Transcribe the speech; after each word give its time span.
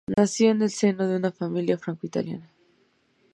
Nació 0.17 0.49
en 0.49 0.63
el 0.63 0.71
seno 0.71 1.07
de 1.07 1.15
una 1.15 1.31
familia 1.31 1.77
franco-italiana. 1.77 2.49